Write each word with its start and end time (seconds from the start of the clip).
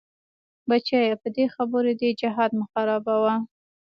بچيه 0.69 1.15
په 1.21 1.27
دې 1.35 1.45
خبرو 1.55 1.91
دې 2.01 2.09
جهاد 2.19 2.51
مه 2.59 2.65
خرابوه. 2.71 3.33